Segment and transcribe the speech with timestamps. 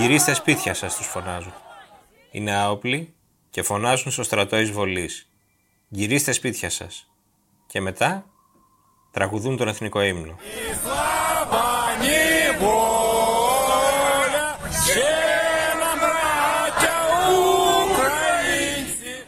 [0.00, 1.52] Γυρίστε σπίτια σας τους φωνάζουν.
[2.30, 3.14] Είναι άοπλοι
[3.50, 5.28] και φωνάζουν στο στρατό εισβολής.
[5.88, 7.10] Γυρίστε σπίτια σας.
[7.66, 8.24] Και μετά
[9.10, 10.38] τραγουδούν τον εθνικό ύμνο.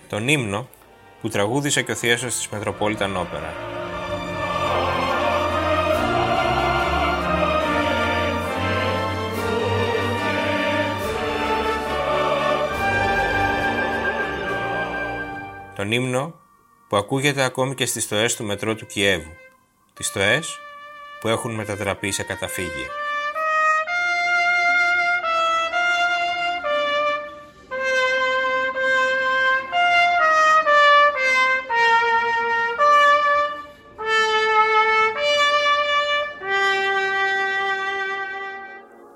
[0.09, 0.69] Τον ύμνο
[1.21, 3.72] που τραγούδισε και ο Θίασος της Μετροπόλιταν Όπερα.
[15.83, 16.35] Τον ύμνο
[16.89, 19.31] που ακούγεται ακόμη και στις στοές του μετρό του Κιέβου.
[19.95, 20.59] Τις στοές
[21.21, 22.87] που έχουν μετατραπεί σε καταφύγια.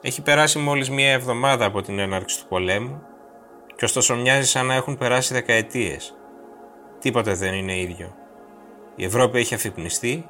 [0.01, 3.03] Έχει περάσει μόλις μία εβδομάδα από την έναρξη του πολέμου
[3.77, 6.16] και ωστόσο μοιάζει σαν να έχουν περάσει δεκαετίες.
[6.99, 8.15] Τίποτε δεν είναι ίδιο.
[8.97, 10.29] Η Ευρώπη έχει αφυπνιστεί,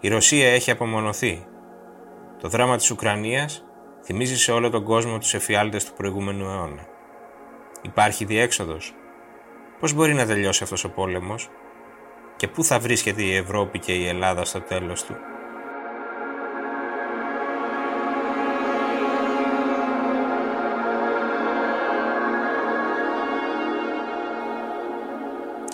[0.00, 1.46] η Ρωσία έχει απομονωθεί.
[2.40, 3.64] Το δράμα της Ουκρανίας
[4.04, 6.86] θυμίζει σε όλο τον κόσμο τους εφιάλτες του προηγούμενου αιώνα.
[7.82, 8.94] Υπάρχει διέξοδος.
[9.80, 11.50] Πώς μπορεί να τελειώσει αυτός ο πόλεμος
[12.36, 15.14] και πού θα βρίσκεται η Ευρώπη και η Ελλάδα στο τέλος του;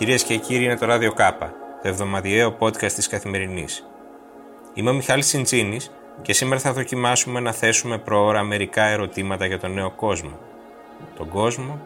[0.01, 3.87] Κυρίες και κύριοι, είναι το ράδιο Κάπα, το εβδομαδιαίο podcast της καθημερινής.
[4.75, 5.81] Είμαι ο Μιχάλης Τσιντσίνη
[6.23, 10.39] και σήμερα θα δοκιμάσουμε να θέσουμε προώρα μερικά ερωτήματα για τον νέο κόσμο.
[11.17, 11.81] Τον κόσμο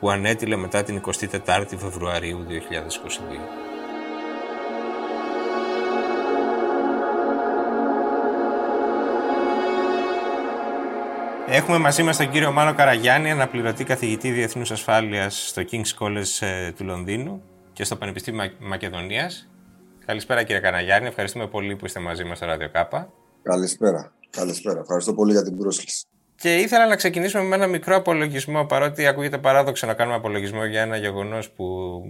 [0.00, 1.02] που ανέτειλε μετά την
[1.46, 2.52] 24η Φεβρουαρίου 2022.
[11.46, 16.72] Έχουμε μαζί μας τον κύριο Μάνο Καραγιάννη, αναπληρωτή καθηγητή Διεθνούς Ασφάλειας στο King's College ε,
[16.72, 17.49] του Λονδίνου
[17.80, 19.48] και στο Πανεπιστήμιο Μακεδονίας.
[20.06, 23.12] Καλησπέρα κύριε Καναγιάννη, ευχαριστούμε πολύ που είστε μαζί μας στο Ράδιο Κάπα.
[23.42, 24.12] Καλησπέρα.
[24.30, 24.80] Καλησπέρα.
[24.80, 26.04] Ευχαριστώ πολύ για την πρόσκληση.
[26.36, 30.80] Και ήθελα να ξεκινήσουμε με ένα μικρό απολογισμό, παρότι ακούγεται παράδοξο να κάνουμε απολογισμό για
[30.80, 31.64] ένα γεγονός που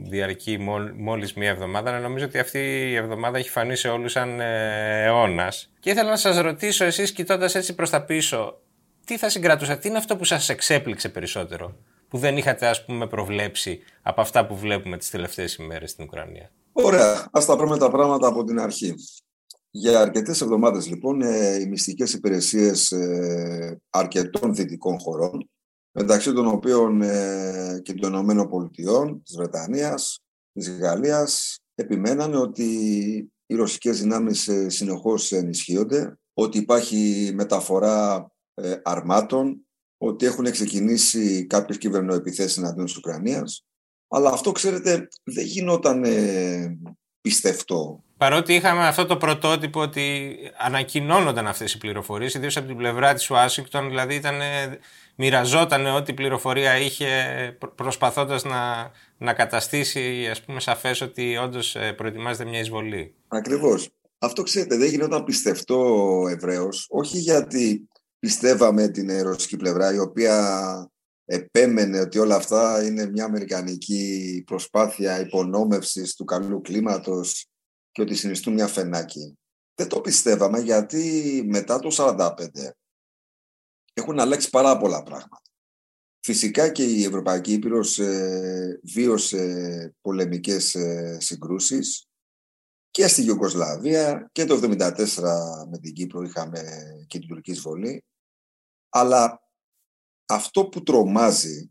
[0.09, 0.59] διαρκεί
[0.97, 1.99] μόλις μία εβδομάδα.
[1.99, 2.59] Νομίζω ότι αυτή
[2.91, 5.71] η εβδομάδα έχει φανεί σε όλους σαν ε, αιώνας.
[5.81, 8.61] Και ήθελα να σας ρωτήσω, εσείς κοιτώντας έτσι προς τα πίσω,
[9.05, 11.77] τι θα συγκρατούσατε, τι είναι αυτό που σας εξέπληξε περισσότερο;
[12.11, 16.51] Που δεν είχατε ας πούμε προβλέψει από αυτά που βλέπουμε τις τελευταίες ημέρες στην Ουκρανία;
[16.73, 17.29] Ωραία.
[17.33, 18.95] Ας τα πούμε τα πράγματα από την αρχή.
[19.71, 25.51] Για αρκετές εβδομάδες λοιπόν ε, οι μυστικές υπηρεσίες ε, αρκετών δυτικών χωρών
[25.91, 30.21] μεταξύ των οποίων ε, και των Ηνωμένων Πολιτειών, της Βρετανίας,
[30.53, 32.65] της Γαλλίας επιμέναν ότι
[33.47, 38.31] οι ρωσικές δυνάμεις συνεχώς ενισχύονται, ότι υπάρχει μεταφορά
[38.83, 39.67] αρμάτων
[40.03, 43.65] ότι έχουν ξεκινήσει κάποιες κυβερνοεπιθέσεις εναντίον της Ουκρανίας.
[44.09, 46.79] Αλλά αυτό, ξέρετε, δεν γινόταν ε,
[47.21, 48.05] πιστευτό.
[48.17, 53.31] Παρότι είχαμε αυτό το πρωτότυπο ότι ανακοινώνονταν αυτές οι πληροφορίες, ιδίως από την πλευρά της
[53.31, 54.41] Ουάσιγκτον, δηλαδή ήταν,
[55.17, 57.09] μοιραζόταν ό,τι πληροφορία είχε
[57.75, 63.15] προσπαθώντας να, να καταστήσει ας πούμε σαφές ότι όντως ε, προετοιμάζεται μια εισβολή.
[63.29, 63.89] Ακριβώς.
[64.19, 67.89] Αυτό ξέρετε δεν γινόταν πιστευτό Εβραίος, όχι γιατί
[68.21, 70.91] πιστεύαμε την ρωσική πλευρά η οποία
[71.25, 77.47] επέμενε ότι όλα αυτά είναι μια αμερικανική προσπάθεια υπονόμευσης του καλού κλίματος
[77.93, 79.39] και ότι συνιστούν μια φενάκι.
[79.75, 81.89] Δεν το πιστεύαμε γιατί μετά το
[82.19, 82.47] 1945
[83.93, 85.43] έχουν αλλάξει πάρα πολλά πράγματα.
[86.23, 92.09] Φυσικά και η Ευρωπαϊκή Ήπειρος ε, βίωσε πολεμικές ε, συγκρούσεις
[92.91, 94.97] και στη Ιουγκοσλαβία και το 1974
[95.71, 96.63] με την Κύπρο είχαμε
[97.07, 98.05] και την τουρκική εισβολή
[98.91, 99.43] αλλά
[100.27, 101.71] αυτό που τρομάζει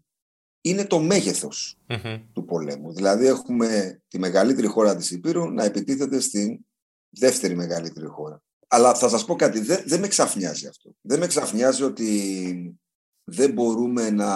[0.62, 1.78] είναι το μεγεθος
[2.34, 2.94] του πολέμου.
[2.94, 6.60] Δηλαδή έχουμε τη μεγαλύτερη χώρα της Υπήρου να επιτίθεται στην
[7.10, 8.44] δεύτερη μεγαλύτερη χώρα.
[8.68, 10.96] Αλλά θα σας πω κάτι, δεν, δεν με ξαφνιάζει αυτό.
[11.02, 12.80] Δεν με ξαφνιάζει ότι
[13.24, 14.30] δεν μπορούμε να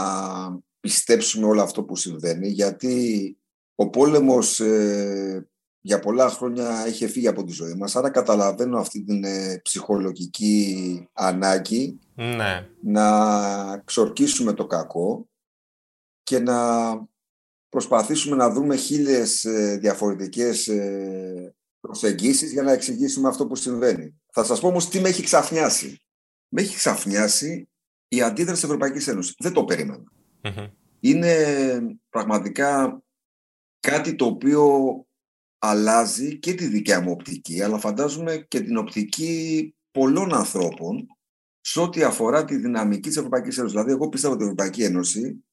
[0.79, 3.37] πιστέψουμε όλο αυτό που συμβαίνει γιατί
[3.75, 5.49] ο πόλεμος ε,
[5.85, 11.07] για πολλά χρόνια είχε φύγει από τη ζωή μας, άρα καταλαβαίνω αυτή την ε, ψυχολογική
[11.13, 12.69] ανάγκη ναι.
[12.81, 15.29] να ξορκίσουμε το κακό
[16.23, 16.57] και να
[17.69, 24.21] προσπαθήσουμε να δούμε χίλιες ε, διαφορετικές ε, προσεγγίσεις για να εξηγήσουμε αυτό που συμβαίνει.
[24.31, 26.01] Θα σας πω όμως τι με έχει ξαφνιάσει.
[26.47, 27.69] Με έχει ξαφνιάσει
[28.07, 29.35] η αντίδραση της Ευρωπαϊκής Ένωσης.
[29.37, 30.11] Δεν το περιμενα
[30.99, 31.35] Είναι
[32.09, 33.01] πραγματικά
[33.79, 34.95] κάτι το οποίο
[35.65, 41.07] αλλάζει και τη δικιά μου οπτική, αλλά φαντάζομαι και την οπτική πολλών ανθρώπων
[41.61, 43.75] σε ό,τι αφορά τη δυναμική της Ευρωπαϊκής Ένωσης.
[43.75, 45.45] Δηλαδή, εγώ πιστεύω ότι η Ευρωπαϊκή Ένωση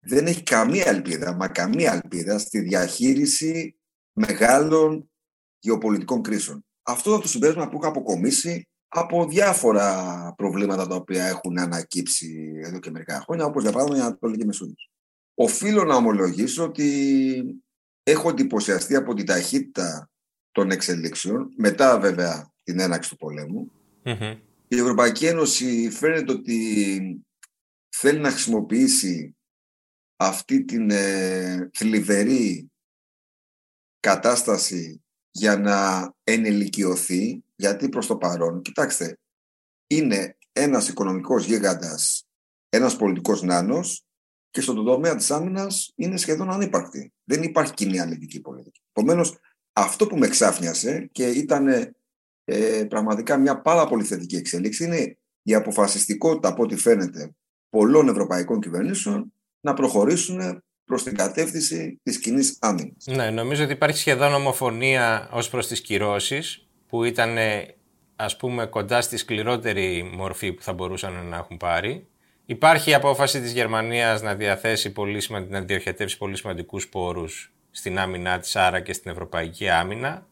[0.00, 3.76] δεν έχει καμία ελπίδα, μα καμία ελπίδα στη διαχείριση
[4.12, 5.10] μεγάλων
[5.58, 6.64] γεωπολιτικών κρίσεων.
[6.82, 12.78] Αυτό είναι το συμπέρασμα που έχω αποκομίσει από διάφορα προβλήματα τα οποία έχουν ανακύψει εδώ
[12.78, 14.90] και μερικά χρόνια, όπως για παράδειγμα η Ανατολική Μεσόγειος.
[15.34, 17.63] Οφείλω να ομολογήσω ότι
[18.04, 20.10] έχω εντυπωσιαστεί από την ταχύτητα
[20.52, 23.72] των εξελίξεων, μετά βέβαια την έναξη του πολεμου
[24.68, 27.24] Η Ευρωπαϊκή Ένωση φαίνεται ότι
[27.88, 29.36] θέλει να χρησιμοποιήσει
[30.16, 32.70] αυτή την ε, θλιβερή
[34.00, 39.18] κατάσταση για να ενηλικιωθεί, γιατί προς το παρόν, κοιτάξτε,
[39.86, 42.26] είναι ένας οικονομικός γίγαντας,
[42.68, 44.03] ένας πολιτικός νάνος
[44.54, 47.12] και στον τομέα της άμυνας είναι σχεδόν ανύπαρκτη.
[47.24, 48.80] Δεν υπάρχει κοινή αλληλική πολιτική.
[48.92, 49.38] Επομένως,
[49.72, 51.68] αυτό που με ξάφνιασε και ήταν
[52.44, 57.34] ε, πραγματικά μια πάρα πολύ θετική εξέλιξη είναι η αποφασιστικότητα από ό,τι φαίνεται
[57.68, 63.06] πολλών ευρωπαϊκών κυβερνήσεων να προχωρήσουν προς την κατεύθυνση της κοινής άμυνας.
[63.06, 67.36] Ναι, νομίζω ότι υπάρχει σχεδόν ομοφωνία ως προς τις κυρώσεις που ήταν
[68.16, 72.08] ας πούμε κοντά στη σκληρότερη μορφή που θα μπορούσαν να έχουν πάρει.
[72.46, 78.38] Υπάρχει η απόφαση της Γερμανίας να διαθέσει πολύ να διοχετεύσει πολύ σημαντικούς πόρους στην άμυνά
[78.38, 80.26] της, άρα και στην ευρωπαϊκή άμυνα.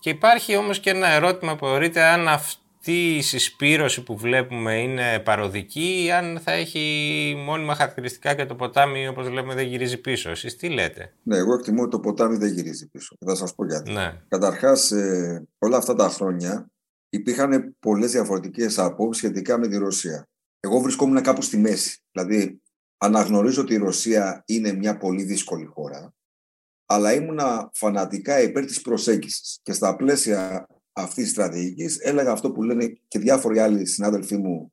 [0.00, 4.82] Και υπάρχει όμως και ένα ερώτημα που θεωρείται αν αυτό αυτή η συσπήρωση που βλέπουμε
[4.82, 10.00] είναι παροδική ή αν θα έχει μόνιμα χαρακτηριστικά και το ποτάμι όπως λέμε δεν γυρίζει
[10.00, 10.30] πίσω.
[10.30, 13.16] Εσείς τι λέτε; Ναι, εγώ εκτιμώ ότι το ποτάμι δεν γυρίζει πίσω.
[13.26, 13.92] Θα σας πω γιατί.
[13.92, 14.22] Ναι.
[14.28, 16.70] Καταρχάς ε, όλα αυτά τα χρόνια
[17.08, 20.28] υπήρχαν πολλές διαφορετικές απόψεις σχετικά με τη Ρωσία.
[20.68, 22.02] Εγώ βρισκόμουν κάπου στη μέση.
[22.12, 22.62] Δηλαδή
[22.96, 26.12] αναγνωρίζω ότι η Ρωσία είναι μια πολύ δύσκολη χώρα
[26.90, 31.98] αλλά ήμουνα φανατικά υπέρ της προσέγγισης και στα πλαίσια αυτής της στρατηγικής.
[31.98, 34.72] Έλεγα αυτό που λένε και διάφοροι άλλοι συνάδελφοί μου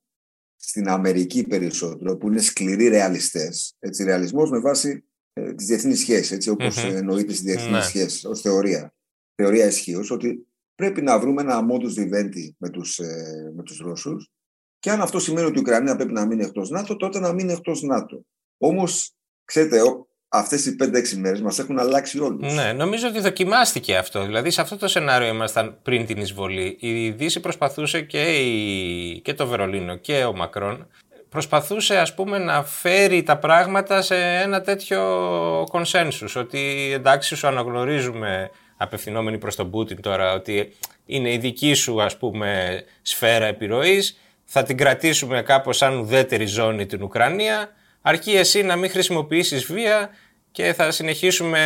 [0.55, 3.77] στην Αμερική περισσότερο, που είναι σκληροί ρεαλιστές.
[4.03, 6.93] Ρεαλισμός με βάση ε, τις διεθνείς σχέσεις, έτσι όπως mm-hmm.
[6.93, 7.81] εννοείται στις διεθνείς ναι.
[7.81, 8.93] σχέσεις, ως θεωρία.
[9.35, 14.31] Θεωρία ισχύως, ότι πρέπει να βρούμε ένα modus vivendi με τους ε, με τους Ρώσους.
[14.79, 17.51] Και αν αυτό σημαίνει ότι η Ουκρανία πρέπει να μείνει εκτός ΝΑΤΟ, τότε να μείνει
[17.51, 18.25] εκτός ΝΑΤΟ.
[18.57, 19.11] Όμως,
[19.45, 19.81] ξέρετε,
[20.27, 22.53] αυτές οι 5-6 μέρες μας έχουν αλλάξει όλους.
[22.53, 24.25] Ναι, νομίζω ότι δοκιμάστηκε αυτό.
[24.25, 26.77] Δηλαδή σε αυτό το σενάριο ήμασταν πριν την εισβολή.
[26.79, 29.21] Η Δύση προσπαθούσε και, η...
[29.21, 30.87] και το Βερολίνο και ο Μακρόν
[31.29, 35.01] προσπαθούσε ας πούμε να φέρει τα πράγματα σε ένα τέτοιο
[35.71, 40.73] κονσένσους ότι εντάξει σου αναγνωρίζουμε απευθυνόμενοι προς τον Πούτιν τώρα ότι
[41.05, 46.85] είναι η δική σου ας πούμε σφαίρα επιρροής θα την κρατήσουμε κάπως σαν ουδέτερη ζώνη
[46.85, 47.69] την Ουκρανία
[48.01, 50.09] αρκεί εσύ να μην χρησιμοποιήσεις βία
[50.51, 51.59] και θα συνεχίσουμε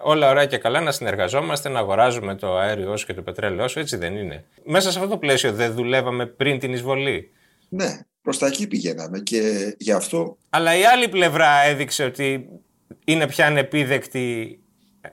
[0.00, 3.78] όλα ωραία και καλά να συνεργαζόμαστε, να αγοράζουμε το αέριό σου και το πετρέλαιό σου,
[3.78, 4.44] έτσι δεν είναι.
[4.64, 7.30] Μέσα σε αυτό το πλαίσιο δεν δουλεύαμε πριν την εισβολή.
[7.68, 10.36] Ναι, προς τα εκεί πηγαίναμε και γι' αυτό...
[10.50, 12.48] Αλλά η άλλη πλευρά έδειξε ότι
[13.04, 14.58] είναι πια ανεπίδεκτη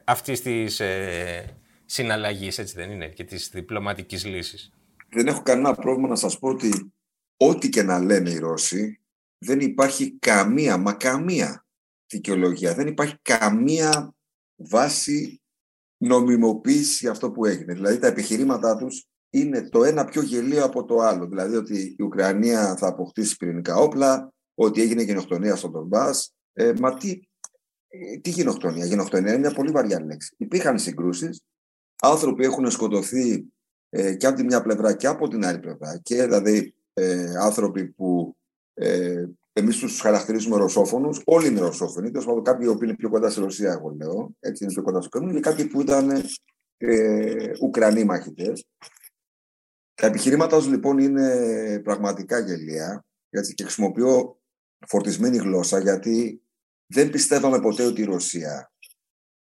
[0.04, 1.56] αυτή της ε,
[1.86, 4.72] συναλλαγής, έτσι δεν είναι, και της διπλωματικής λύσης.
[5.10, 6.92] Δεν έχω κανένα πρόβλημα να σας πω ότι
[7.38, 9.02] ό,τι και να λένε οι Ρώσοι,
[9.38, 11.66] δεν υπάρχει καμία, μα καμία
[12.08, 12.74] δικαιολογία.
[12.74, 14.16] Δεν υπάρχει καμία
[14.56, 15.42] βάση
[15.98, 17.74] νομιμοποίηση αυτό που έγινε.
[17.74, 21.26] Δηλαδή τα επιχειρήματά τους είναι το ένα πιο γελίο από το άλλο.
[21.28, 26.34] Δηλαδή ότι η Ουκρανία θα αποκτήσει πυρηνικά όπλα, ότι έγινε γενοκτονία στον Ντομπάς.
[26.54, 27.20] Ε, μα τι,
[27.88, 28.86] ε, τι γενοκτονία.
[28.86, 30.36] Γενοκτονία είναι μια πολύ βαριά λέξη.
[30.38, 31.42] Υπήρχαν συγκρούσεις,
[32.02, 33.48] άνθρωποι έχουν σκοτωθεί
[33.90, 37.88] ε, και από τη μια πλευρά και από την άλλη πλευρά και δηλαδή ε, άνθρωποι
[37.88, 38.38] που
[38.74, 39.26] ε,
[39.58, 41.22] Εμείς τους χαρακτηρίζουμε ρωσόφωνους.
[41.26, 42.12] Όλοι είναι ρωσόφωνοι.
[42.12, 44.36] Τέλος πάντων, κάποιοι που είναι πιο κοντά στη Ρωσία, εγώ λέω.
[44.40, 46.24] Έτσι είναι πιο κοντά στο Κρemlin, και κάποιοι που ήταν
[46.78, 48.66] ε, Ουκρανοί μαχητές.
[49.94, 53.06] Τα επιχειρήματά τους λοιπόν είναι πραγματικά γελία.
[53.30, 54.40] Έτσι, και χρησιμοποιώ
[54.88, 56.42] φορτισμένη γλώσσα γιατί
[56.94, 58.72] δεν πιστεύαμε ποτέ ότι η Ρωσία,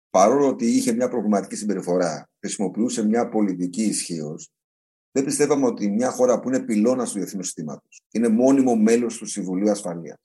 [0.09, 4.51] παρόλο ότι είχε μια προβληματική συμπεριφορά, χρησιμοποιούσε μια πολιτική ισχύως,
[5.11, 9.25] δεν πιστεύαμε ότι μια χώρα που είναι πυλώνας του διεθνούς συστήματος, είναι μόνιμο μέλος του
[9.25, 10.17] Συμβουλίου Ασφαλείας,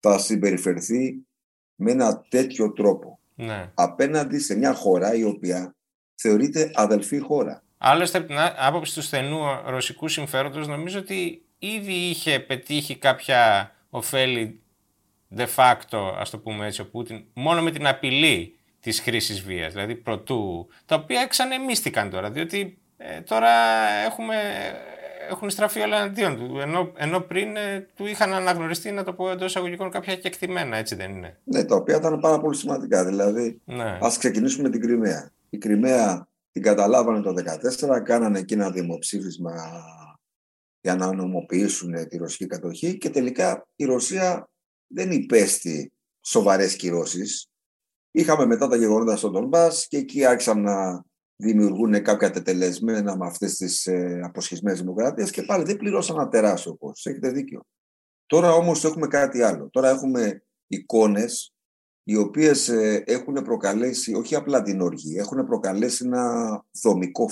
[0.00, 1.26] θα συμπεριφερθεί
[1.74, 3.70] με ένα τέτοιο τρόπο ναι.
[3.74, 5.74] απέναντι σε μια χώρα η οποία
[6.14, 7.62] θεωρείται αδελφή χώρα.
[7.78, 14.62] Άλλωστε, από την άποψη του στενού ρωσικού συμφέροντος, νομίζω ότι ήδη είχε πετύχει κάποια ωφέλη
[15.36, 19.72] de facto, ας το πούμε έτσι, ο Πούτιν, μόνο με την απειλή της χρήσης βίας,
[19.72, 23.50] δηλαδή προτού, τα οποία εξανεμίστηκαν τώρα, διότι ε, τώρα
[24.06, 24.36] έχουμε,
[25.30, 26.58] έχουν στραφεί όλα εναντίον του.
[26.58, 30.94] Ενώ, ενώ πριν ε, του είχαν αναγνωριστεί, να το πω εντός εισαγωγικών, κάποια κεκτημένα, έτσι
[30.94, 33.04] δεν είναι; Ναι, τα οποία ήταν πάρα πολύ σημαντικά.
[33.04, 33.98] Δηλαδή, ναι.
[34.00, 35.30] ας ξεκινήσουμε με την Κρυμαία.
[35.50, 37.34] Η Κρυμαία την καταλάβανε το
[37.88, 39.54] 2014, κάνανε εκεί ένα δημοψήφισμα
[40.80, 44.48] για να νομοποιήσουν τη ρωσική κατοχή και τελικά η Ρωσία
[44.86, 47.48] δεν υπέστη σοβαρές κυρώσεις.
[48.10, 51.04] Είχαμε μετά τα γεγονότα στον Ντονμπάς και εκεί άρχισαν να
[51.40, 56.74] δημιουργούν κάποια τετελεσμένα με αυτές τις ε, αποσχισμένες δημοκρατίες και πάλι δεν πληρώσαν ένα τεράστιο
[56.74, 57.06] κόστος.
[57.06, 57.60] Έχετε δίκιο.
[58.26, 59.68] Τώρα όμως έχουμε κάτι άλλο.
[59.70, 61.54] Τώρα έχουμε εικόνες
[62.02, 67.28] οι οποίες ε, έχουν προκαλέσει όχι απλά την οργή, έχουν προκαλέσει ένα δομικό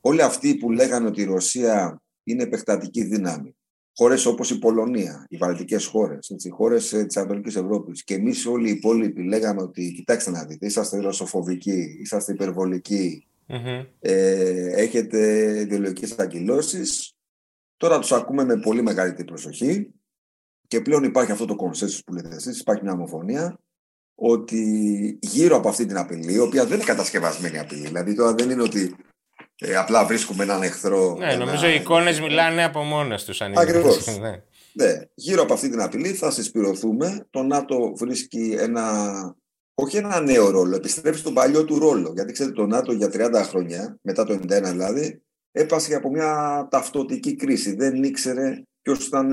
[0.00, 3.56] Όλοι αυτοί που λέγανε ότι η Ρωσία είναι επεκτατική δύναμη,
[3.98, 8.46] χώρες όπως η Πολωνία, οι βαλτικές χώρες, οι χώρες ε, της Ανατολικής Ευρώπης και εμείς
[8.46, 12.32] όλοι οι υπόλοιποι λέγαμε ότι κοιτάξτε να δείτε, είσαστε ρωσοφοβικοί, είσαστε
[14.00, 15.20] ε, έχετε
[15.60, 16.82] ιδεολογικές αγκυλώσει.
[17.76, 19.90] Τώρα τους ακούμε με πολύ μεγαλύτερη προσοχή
[20.66, 23.58] και πλέον υπάρχει αυτό το κονσένσου που λέτε εσείς, υπάρχει μια ομοφωνία
[24.14, 28.50] ότι γύρω από αυτή την απειλή, η οποία δεν είναι κατασκευασμένη απειλή, δηλαδή τώρα δεν
[28.50, 28.96] είναι ότι
[29.60, 31.16] ε, απλά βρίσκουμε έναν εχθρό.
[31.18, 31.44] Ναι, ένα...
[31.44, 33.40] νομίζω οι εικόνες μιλάνε από μόνες τους.
[33.40, 34.06] Ακριβώς.
[34.20, 34.42] ναι.
[34.72, 35.00] ναι.
[35.14, 37.26] Γύρω από αυτή την απειλή θα συσπηρωθούμε.
[37.30, 39.36] Το ΝΑΤΟ βρίσκει ένα.
[39.74, 42.12] Όχι ένα νέο ρόλο, επιστρέψει τον παλιό του ρόλο.
[42.14, 45.22] Γιατί ξέρετε, το ΝΑΤΟ για 30 χρόνια, μετά το 1991 δηλαδή,
[45.52, 47.74] έπασε από μια ταυτοτική κρίση.
[47.74, 49.32] Δεν ήξερε ποιος ήταν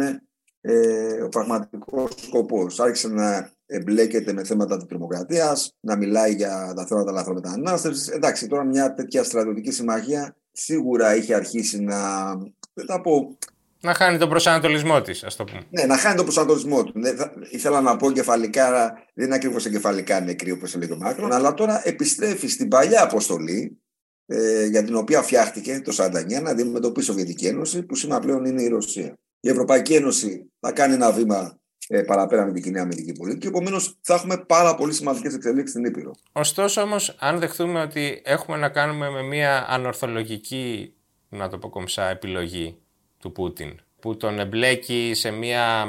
[0.62, 2.80] ε, ο πραγματικός σκοπός.
[2.80, 8.08] Άρχισε να εμπλέκεται με θέματα της τρομοκρατίας, να μιλάει για τα θέματα λαθρομετανάστευσης.
[8.08, 12.32] Εντάξει, τώρα μια τέτοια στρατιωτική συμμαχία σίγουρα είχε αρχίσει να.
[12.74, 13.38] Δεν θα πω.
[13.82, 15.62] Να χάνει τον προσανατολισμό της, ας το πούμε.
[15.70, 17.00] Ναι, να χάνει τον προσανατολισμό του.
[17.00, 21.32] Ναι, θα, ήθελα να πω κεφαλικά, δεν είναι ακριβώς εγκεφαλικά νεκρή όπως έλεγε ο Μάκρον,
[21.32, 23.82] αλλά τώρα επιστρέφει στην παλιά αποστολή
[24.26, 28.46] ε, για την οποία φτιάχτηκε το 1949 να αντιμετωπίσει η Σοβιετική Ένωση, που σήμερα πλέον
[28.46, 29.14] είναι η Ρωσία.
[29.40, 33.48] Η Ευρωπαϊκή Ένωση θα κάνει ένα βήμα ε, παραπέρα με την κοινή αμυντική πολιτική.
[33.48, 36.16] Επομένως, θα έχουμε πάρα πολύ σημαντικές εξελίξεις στην Ήπειρο.
[36.32, 40.94] Ωστόσο, όμως, αν δεχτούμε ότι έχουμε να κάνουμε με μια ανορθολογική,
[41.30, 42.78] να το πω κομψά, επιλογή
[43.20, 45.86] του Πούτιν, που τον εμπλέκει σε μια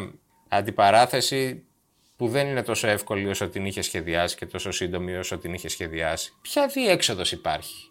[0.49, 1.65] αντιπαράθεση
[2.17, 5.69] που δεν είναι τόσο εύκολη όσο την είχε σχεδιάσει και τόσο σύντομη όσο την είχε
[5.69, 6.33] σχεδιάσει.
[6.43, 7.91] Ποια διέξοδος υπάρχει;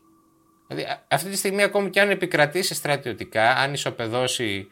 [0.67, 4.67] Δηλαδή, αυτή τη στιγμή, ακόμη και αν επικρατήσει στρατιωτικά, αν ισοπεδώσει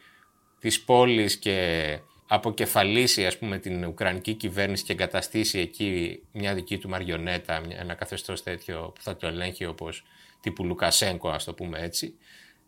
[0.60, 6.88] τις πόλεις και αποκεφαλίσει ας πούμε την Ουκρανική κυβέρνηση και εγκαταστήσει εκεί μια δική του
[6.88, 10.04] μαριονέτα, ένα καθεστώς τέτοιο που θα το ελέγχει όπως
[10.40, 12.14] τύπου Λουκασέγκο ας το πούμε έτσι,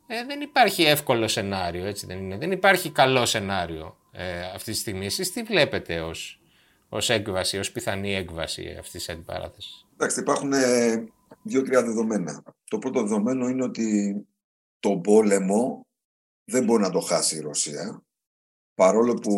[0.06, 2.36] ε, δεν υπάρχει εύκολο σενάριο, έτσι δεν είναι.
[2.38, 5.06] Δεν υπάρχει καλό σενάριο ε, αυτή τη στιγμή.
[5.06, 6.40] Εσείς τι βλέπετε ως,
[6.88, 11.04] ως έκβαση, ως πιθανή έκβαση αυτής της αντιπαράθεσης; Εντάξει, υπάρχουν ε,
[11.42, 12.42] δύο-τρία δεδομένα.
[12.64, 14.14] Το πρώτο δεδομένο είναι ότι
[14.80, 15.86] το πόλεμο
[16.44, 18.05] δεν μπορεί να το χάσει η Ρωσία
[18.76, 19.34] παρόλο που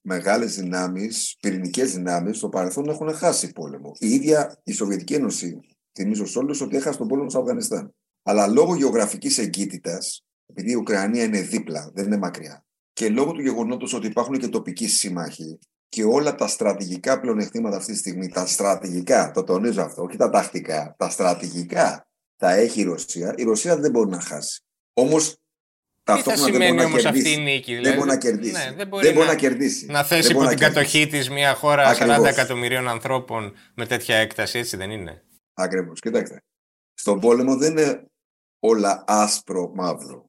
[0.00, 3.92] μεγάλες δυνάμεις, πυρηνικές δυνάμεις στο παρελθόν έχουν χάσει πόλεμο.
[3.98, 5.60] Η ίδια η Σοβιετική Ένωση,
[5.98, 7.94] θυμίζω σε όλους, ότι έχασε τον πόλεμο στο Αφγανιστάν.
[8.22, 13.40] Αλλά λόγω γεωγραφικής εγκύτητας, επειδή η Ουκρανία είναι δίπλα, δεν είναι μακριά, και λόγω του
[13.40, 15.58] γεγονότος ότι υπάρχουν και τοπικοί σύμμαχοι
[15.88, 20.30] και όλα τα στρατηγικά πλεονεκτήματα αυτή τη στιγμή, τα στρατηγικά, το τονίζω αυτό, όχι τα
[20.30, 24.62] τακτικά, τα στρατηγικά τα έχει η Ρωσία, η Ρωσία δεν μπορεί να χάσει.
[24.92, 25.39] Όμως
[26.04, 28.52] τι θα σημαίνει όμως αυτή η νίκη, δηλαδή; Δεν μπορεί να κερδίσει.
[28.52, 29.86] Ναι, δεν μπορεί, δεν μπορεί να, να, κερδίσει.
[29.86, 32.18] Να θέσει υπό την κατοχή της μια χώρα Ακριβώς.
[32.18, 36.00] 40 εκατομμυρίων ανθρώπων με τέτοια έκταση, έτσι δεν είναι; Ακριβώς.
[36.00, 36.42] Κοιτάξτε.
[36.94, 38.04] Στον πόλεμο δεν είναι
[38.58, 40.24] όλα άσπρο μαύρο.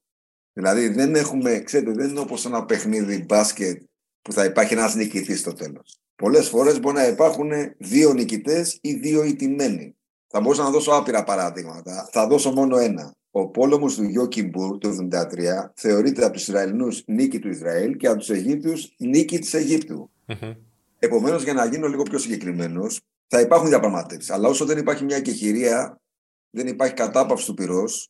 [0.53, 3.81] Δηλαδή δεν έχουμε, ξέρετε, δεν είναι όπως ένα παιχνίδι μπάσκετ
[4.21, 5.99] που θα υπάρχει ένας νικητής στο τέλος.
[6.15, 9.95] Πολλές φορές μπορεί να υπάρχουν δύο νικητές ή δύο ηττημένοι.
[10.27, 12.09] Θα μπορούσα να δώσω άπειρα παράδειγματα.
[12.11, 13.15] Θα δώσω μόνο ένα.
[13.31, 18.17] Ο πόλεμος του Γιώκιμπουρ του 1973 θεωρείται από τους Ισραηλινούς νίκη του Ισραήλ και από
[18.17, 20.11] τους Αιγύπτιους νίκη της Αιγύπτου.
[20.27, 20.55] Mm-hmm.
[20.99, 24.29] Επομένως, για να γίνω λίγο πιο συγκεκριμένος, θα υπάρχουν διαπραγματεύσεις.
[24.29, 26.01] Αλλά όσο δεν υπάρχει μια κεχηρία,
[26.49, 28.09] δεν υπάρχει κατάπαυση του πυρός,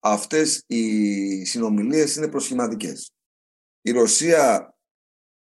[0.00, 3.12] αυτές οι συνομιλίες είναι προσχηματικές.
[3.82, 4.74] Η Ρωσία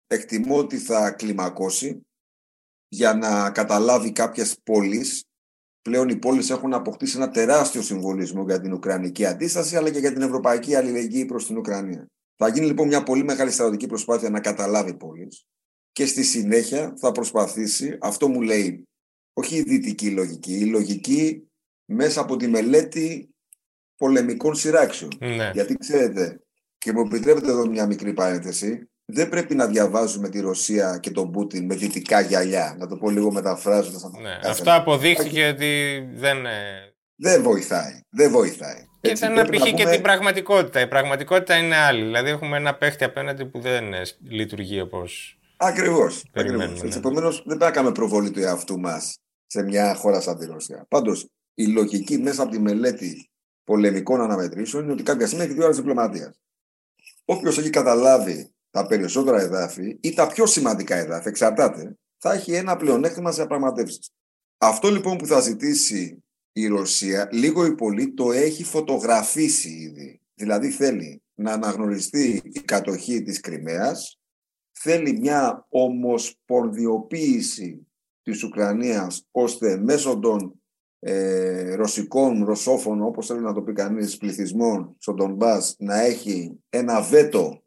[0.07, 2.07] εκτιμώ ότι θα κλιμακώσει
[2.89, 5.25] για να καταλάβει κάποιες πόλεις
[5.87, 10.13] Πλέον οι πόλεις έχουν αποκτήσει ένα τεράστιο συμβολισμό για την Ουκρανική αντίσταση αλλά και για
[10.13, 12.07] την ευρωπαϊκή αλληλεγγύη προς την Ουκρανία.
[12.37, 15.47] Θα γίνει λοιπόν μια πολύ μεγάλη στρατιωτική προσπάθεια να καταλάβει πόλεις
[15.93, 18.89] και στη συνέχεια θα προσπαθήσει, αυτό μου λέει
[19.33, 21.51] όχι η δυτική λογική, η λογική
[21.85, 23.29] μέσα από τη μελέτη
[23.97, 25.11] πολεμικών σειράξεων.
[25.19, 25.51] Ναι.
[25.53, 26.41] Γιατί ξέρετε,
[26.79, 31.31] και μου επιτρέπετε εδώ μια μικρή παρένθεση, δεν πρέπει να διαβάζουμε τη Ρωσία και τον
[31.31, 32.77] Πούτιν με δυτικά γυαλιά.
[32.79, 34.03] Να το πω λίγο μεταφράζοντας.
[34.23, 36.47] Ναι, αυτό αποδείχθηκε ότι δεν.
[36.47, 38.01] Ε, δεν βοηθάει.
[38.11, 38.85] Δεν βοηθάει.
[39.01, 39.83] Και Έτσι, δεν απηχεί πούμε...
[39.83, 40.81] και την πραγματικότητα.
[40.81, 42.03] Η πραγματικότητα είναι άλλη.
[42.03, 45.39] Δηλαδή, έχουμε ένα παίχτη απέναντι που δεν ε, λειτουργεί όπως.
[45.57, 46.25] Ακριβώς.
[46.33, 46.95] Ναι.
[46.97, 50.87] Επομένως, δεν πρέπει να κάνουμε προβολή του εαυτού μας σε μια χώρα σαν τη Ρωσία.
[50.89, 53.31] Πάντως, η λογική μέσα από τη μελέτη
[53.65, 56.41] πολεμικών αναμετρήσεων είναι ότι κάποια στιγμή έχει δύο ώρες διπλωματίας.
[57.25, 62.77] όποιος έχει καταλάβει τα περισσότερα εδάφη ή τα πιο σημαντικά εδάφη, εξαρτάται, θα έχει ένα
[62.77, 63.99] πλεονέκτημα σε διαπραγματεύσει.
[64.59, 70.21] Αυτό λοιπόν που θα ζητήσει η Ρωσία, λίγο ή πολύ, το έχει φωτογραφίσει ήδη.
[70.35, 74.21] Δηλαδή θέλει να αναγνωριστεί η κατοχή της Κρυμαίας,
[74.73, 77.87] θέλει μια ομοσπονδιοποίηση
[78.23, 80.61] της Ουκρανίας, ώστε μέσω των
[80.99, 87.03] ε, ρωσικών, ρωσόφων, όπως θέλει να το πει κανείς, πληθυσμών στον Ντομπάς, να έχει ένα
[87.03, 87.61] βέτο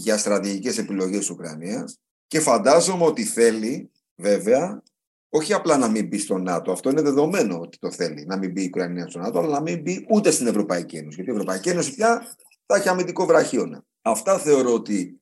[0.00, 4.82] για στρατηγικές επιλογές της Ουκρανίας και φαντάζομαι ότι θέλει, βέβαια,
[5.28, 8.52] όχι απλά να μην μπει στο ΝΑΤΟ, αυτό είναι δεδομένο ότι το θέλει, να μην
[8.52, 11.14] μπει η Ουκρανία στο ΝΑΤΟ, αλλά να μην μπει ούτε στην Ευρωπαϊκή Ένωση.
[11.14, 13.84] Γιατί η Ευρωπαϊκή Ένωση πια θα έχει αμυντικό βραχίωνα.
[14.02, 15.20] Αυτά θεωρώ ότι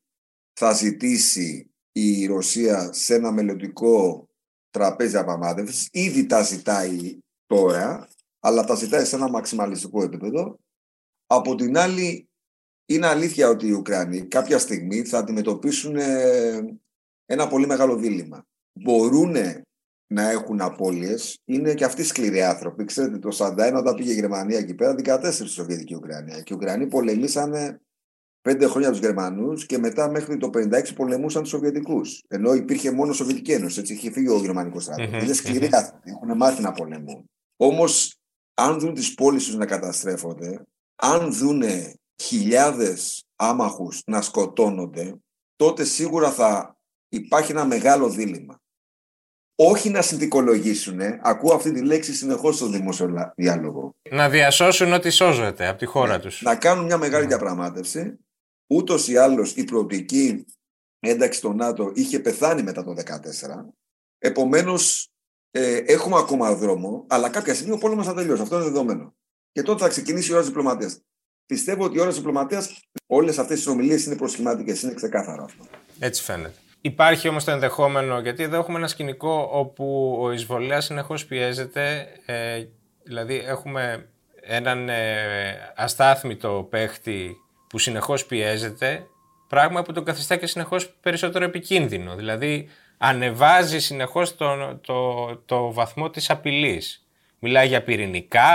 [0.53, 4.29] θα ζητήσει η Ρωσία σε ένα μελλοντικό
[4.71, 5.89] τραπέζι διαπραγμάτευση.
[5.93, 8.09] Ήδη τα ζητάει τώρα,
[8.41, 10.59] αλλά τα ζητάει σε ένα μαξιμαλιστικό επίπεδο.
[11.27, 12.28] Από την άλλη,
[12.89, 16.79] είναι αλήθεια ότι οι Ουκρανοί κάποια στιγμή θα αντιμετωπίσουν ε,
[17.27, 18.47] ένα πολύ μεγάλο δίλημα.
[18.73, 19.37] Μπορούν
[20.07, 22.85] να έχουν απώλειες, είναι και αυτοί σκληροί άνθρωποι.
[22.85, 26.41] Ξέρετε, το 41 όταν πήγε η Γερμανία εκεί πέρα, 14 στη Σοβιετική Ουκρανία.
[26.43, 27.81] Και οι Ουκρανοί πολεμήσανε
[28.41, 32.23] πέντε χρόνια τους Γερμανούς και μετά μέχρι το 56 πολεμούσαν τους Σοβιετικούς.
[32.29, 33.81] Ενώ υπήρχε μόνο Σοβιετική Ένωση.
[33.81, 35.23] Έτσι είχε φύγει ο Γερμανικός στρατός.
[35.23, 36.11] Είναι σκληροί άνθρωποι.
[36.11, 37.25] Έχουν μάθει να πολεμούν.
[37.57, 38.19] Όμως,
[38.55, 40.63] αν δουν τις πόλει τους να καταστρέφονται,
[40.97, 41.63] αν δουν
[42.23, 45.21] χιλιάδες άμαχους να σκοτώνονται,
[45.57, 48.61] τότε σίγουρα θα υπάρχει ένα μεγάλο δίλημα
[49.61, 53.95] όχι να συνθηκολογήσουν, ακούω αυτή τη λέξη συνεχώς στο δημόσιο διάλογο.
[54.11, 56.23] Να διασώσουν ό,τι σώζεται από τη χώρα ναι.
[56.23, 56.43] τους.
[56.43, 57.29] Να κάνουν μια μεγάλη ναι.
[57.29, 58.19] διαπραγμάτευση.
[58.67, 60.45] Ούτως ή άλλως η προοπτική
[60.99, 63.01] ένταξη στο ΝΑΤΟ είχε πεθάνει μετά το 2014.
[64.19, 65.09] Επομένως
[65.51, 68.43] ε, έχουμε ακόμα δρόμο, αλλά κάποια στιγμή ο πόλεμος θα τελειώσει.
[68.43, 69.17] Αυτό είναι δεδομένο.
[69.53, 71.01] Και τότε θα ξεκινήσει η ώρα της διπλωματίας.
[71.49, 75.65] Πιστεύω ότι η ώρα της διπλωματίας όλες αυτές οι ομιλίες είναι προσχηματικές, είναι ξεκάθαρο αυτό.
[75.99, 76.55] Έτσι φαίνεται.
[76.81, 82.65] Υπάρχει όμως το ενδεχόμενο, γιατί εδώ έχουμε ένα σκηνικό όπου ο εισβολέας συνεχώς πιέζεται, ε,
[83.03, 84.09] δηλαδή έχουμε
[84.41, 87.37] έναν ε, αστάθμητο παίχτη
[87.69, 89.07] που συνεχώς πιέζεται,
[89.49, 92.15] πράγμα που τον καθιστά και συνεχώς περισσότερο επικίνδυνο.
[92.15, 97.08] Δηλαδή ανεβάζει συνεχώς το, το, το βαθμό της απειλής.
[97.39, 98.51] Μιλάει για πυρηνικά,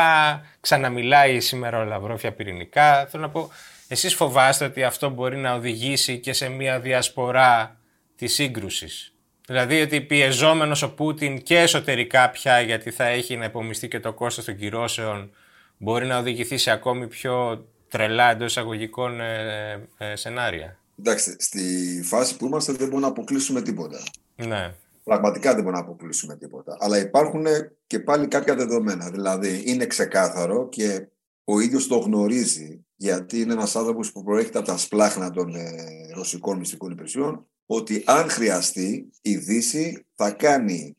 [0.59, 3.05] ξαναμιλάει σήμερα ο Λαυρόφ για πυρηνικά.
[3.05, 3.49] Θέλω να πω,
[3.87, 7.77] εσείς φοβάστε ότι αυτό μπορεί να οδηγήσει και σε μια διασπορά
[8.15, 9.13] Της σύγκρουσης;
[9.47, 14.13] Δηλαδή ότι πιεζόμενος ο Πούτιν και εσωτερικά πια γιατί θα έχει να υπομειστεί και το
[14.13, 15.31] κόστος των κυρώσεων
[15.77, 22.37] μπορεί να οδηγηθεί σε ακόμη πιο τρελά εντός εισαγωγικών ε, ε, σενάρια; Εντάξει, στη φάση
[22.37, 24.03] που είμαστε δεν μπορούμε να αποκλείσουμε τίποτα.
[24.35, 24.73] Ναι.
[25.03, 26.77] Πραγματικά δεν μπορούμε να αποκλείσουμε τίποτα.
[26.79, 27.45] Αλλά υπάρχουν
[27.87, 29.09] και πάλι κάποια δεδομένα.
[29.09, 31.07] Δηλαδή είναι ξεκάθαρο και
[31.43, 35.73] ο ίδιος το γνωρίζει γιατί είναι ένας άνθρωπος που προέρχεται από τα σπλάχνα των ε,
[36.13, 40.97] ρωσικών μυστικών υπηρεσιών ότι αν χρειαστεί η Δύση θα κάνει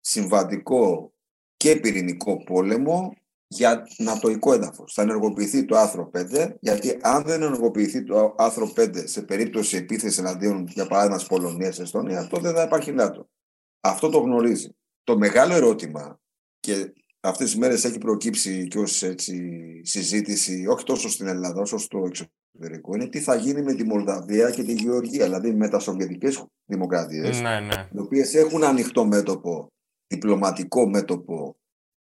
[0.00, 1.12] συμβατικό
[1.56, 3.16] και πυρηνικό πόλεμο
[3.46, 4.92] για νατοϊκό έδαφος.
[4.92, 10.18] Θα ενεργοποιηθεί το άρθρο 5, γιατί αν δεν ενεργοποιηθεί το άρθρο 5 σε περίπτωση επίθεσης
[10.18, 13.28] εναντίον, για παράδειγμα, της Πολωνίας, Εστονίας, τότε δεν θα υπάρχει ΝΑΤΟ.
[13.88, 14.68] Αυτό το γνωρίζει.
[15.04, 16.20] Το μεγάλο ερώτημα,
[16.60, 19.02] και αυτές τις μέρες έχει προκύψει και ως
[19.82, 24.50] συζήτηση, όχι τόσο στην Ελλάδα, όσο στο εξωτερικό είναι τι θα γίνει με τη Μολδαβία
[24.50, 27.88] και τη Γεωργία, δηλαδή με τα Σοβιετικές δημοκρατίες, ναι, ναι.
[27.92, 29.72] οι οποίες έχουν ανοιχτό μέτωπο,
[30.06, 31.56] διπλωματικό μέτωπο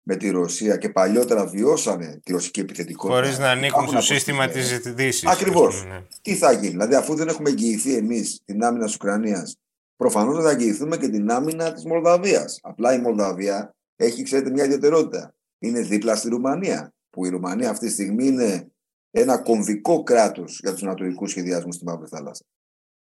[0.07, 3.19] με τη Ρωσία και παλιότερα βιώσανε τη ρωσική επιθετικότητα.
[3.19, 5.27] Χωρίς να ανήκουν στο σύστημα της Δύση.
[5.29, 5.85] Ακριβώς.
[5.85, 6.01] Ναι.
[6.21, 9.57] Τι θα γίνει, δηλαδή αφού δεν έχουμε εγγυηθεί εμείς την άμυνα της Ουκρανίας,
[9.95, 12.59] προφανώς θα εγγυηθούμε και την άμυνα της Μολδαβίας.
[12.61, 15.35] Απλά η Μολδαβία έχει, ξέρετε, μια ιδιαιτερότητα.
[15.59, 16.93] Είναι δίπλα στη Ρουμανία.
[17.09, 18.71] Που η Ρουμανία αυτή τη στιγμή είναι
[19.11, 22.45] ένα κομβικό κράτος για τους ανατολικού σχεδιασμούς στη Μαύρη Θάλασσα.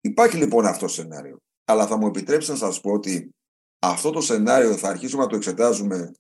[0.02, 1.38] Υπάρχει λοιπόν αυτό το σενάριο.
[1.66, 3.36] Αλλά θα μου επιτρέψει να σας πω ότι
[3.80, 6.12] αυτό το σενάριο θα αρχίσουμε να το εξετάζουμε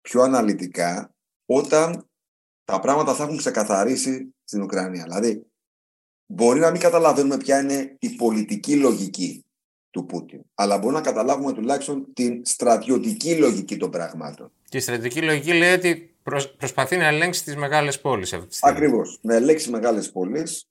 [0.00, 1.14] πιο αναλυτικά
[1.46, 2.10] όταν
[2.64, 5.02] τα πράγματα θα έχουν ξεκαθαρίσει στην Ουκρανία.
[5.02, 5.46] Δηλαδή,
[6.26, 9.44] μπορεί να μην καταλαβαίνουμε ποια είναι η πολιτική λογική
[9.92, 14.52] του Πούτιν, αλλά μπορούμε να καταλάβουμε τουλάχιστον την στρατιωτική λογική των πραγμάτων.
[14.68, 16.14] Και η στρατιωτική λογική λέει ότι
[16.58, 18.76] προσπαθεί να ελέγξει τις μεγάλες πόλεις αυτή τη στιγμή.
[18.76, 19.18] Ακριβώς.
[19.20, 20.66] Να ελέγξει μεγάλες πόλεις,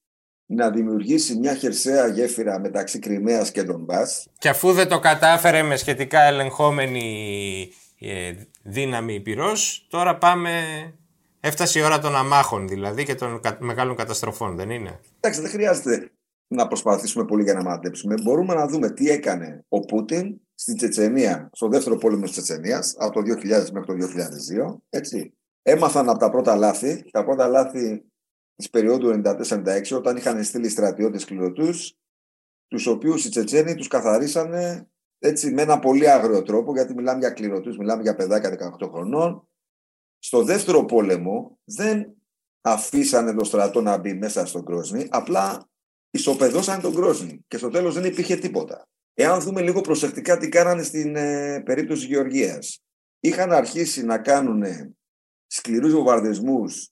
[0.45, 4.27] να δημιουργήσει μια χερσαία γέφυρα μεταξύ Κρυμαίας και Ντομπάς.
[4.37, 10.63] Και αφού δεν το κατάφερε με σχετικά ελεγχόμενη ε, δύναμη πυρός, τώρα πάμε...
[11.43, 16.11] Έφτασε η ώρα των αμάχων δηλαδή και των μεγάλων καταστροφών, δεν είναι; Εντάξει, δεν χρειάζεται
[16.53, 18.15] να προσπαθήσουμε πολύ για να μαντέψουμε.
[18.21, 23.13] Μπορούμε να δούμε τι έκανε ο Πούτιν στην Τσετσενία, στο δεύτερο πόλεμο της Τσετσενίας, από
[23.13, 27.09] το 2000 μέχρι το 2002, έτσι έμαθαν από τα πρώτα λάθη.
[27.11, 28.03] Τα πρώτα λάθη
[28.55, 31.95] της περίοδου 94-96 όταν είχαν στείλει στρατιώτες κληρωτούς
[32.67, 37.29] τους οποίους οι Τσετσένοι τους καθαρίσανε έτσι με ένα πολύ άγριο τρόπο γιατί μιλάμε για
[37.29, 39.47] κληρωτούς, μιλάμε για παιδάκια 18 χρονών.
[40.19, 42.13] Στο δεύτερο πόλεμο δεν
[42.61, 45.70] αφήσανε το στρατό να μπει μέσα στον Κρόσνη, απλά
[46.11, 48.87] ισοπεδώσαν τον Κρόσνη και στο τέλος δεν υπήρχε τίποτα.
[49.13, 52.83] Εάν δούμε λίγο προσεκτικά τι κάνανε στην ε, περίπτωση Γεωργίας.
[53.19, 54.63] Είχαν αρχίσει να κάνουν
[55.47, 56.89] σκληρούς βομβαρδισμούς